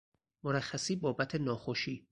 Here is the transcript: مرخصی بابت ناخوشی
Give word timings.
مرخصی 0.43 0.95
بابت 0.95 1.35
ناخوشی 1.35 2.07